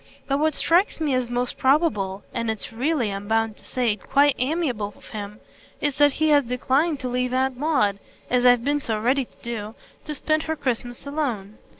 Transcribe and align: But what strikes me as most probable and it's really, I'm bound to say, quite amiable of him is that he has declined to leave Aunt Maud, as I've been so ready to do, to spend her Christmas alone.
But 0.27 0.39
what 0.39 0.55
strikes 0.55 0.99
me 0.99 1.13
as 1.13 1.29
most 1.29 1.59
probable 1.59 2.23
and 2.33 2.49
it's 2.49 2.73
really, 2.73 3.11
I'm 3.13 3.27
bound 3.27 3.55
to 3.57 3.63
say, 3.63 3.95
quite 3.97 4.33
amiable 4.39 4.95
of 4.97 5.09
him 5.09 5.39
is 5.79 5.99
that 5.99 6.13
he 6.13 6.29
has 6.29 6.43
declined 6.43 6.99
to 7.01 7.07
leave 7.07 7.35
Aunt 7.35 7.55
Maud, 7.55 7.99
as 8.27 8.43
I've 8.43 8.63
been 8.63 8.79
so 8.79 8.97
ready 8.99 9.25
to 9.25 9.37
do, 9.43 9.75
to 10.05 10.15
spend 10.15 10.41
her 10.49 10.55
Christmas 10.55 11.05
alone. 11.05 11.59